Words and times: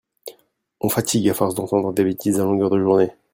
On 0.79 0.89
fatigue 0.89 1.29
à 1.29 1.35
force 1.35 1.53
d'entendre 1.53 1.93
des 1.93 2.03
bétises 2.03 2.39
à 2.39 2.43
longueur 2.43 2.71
de 2.71 2.79
journée. 2.81 3.11